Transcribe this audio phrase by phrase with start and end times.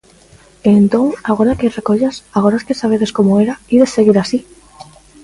[0.67, 4.39] E, entón, agora que hai recollas, agora que sabedes como era, ides seguir así?